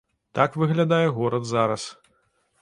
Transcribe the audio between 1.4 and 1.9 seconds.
зараз.